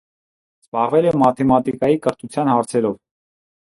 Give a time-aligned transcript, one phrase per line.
[0.61, 2.99] Զբաղվել է մաթեմատիկայի կրթության հարցերով։